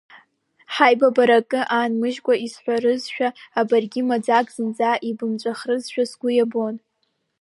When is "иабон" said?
6.33-6.75